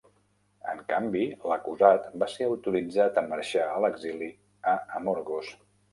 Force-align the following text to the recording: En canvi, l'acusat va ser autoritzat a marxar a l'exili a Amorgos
En 0.71 0.79
canvi, 0.93 1.21
l'acusat 1.51 2.09
va 2.23 2.29
ser 2.37 2.47
autoritzat 2.53 3.19
a 3.23 3.25
marxar 3.35 3.69
a 3.75 3.79
l'exili 3.85 4.31
a 4.73 4.75
Amorgos 5.03 5.53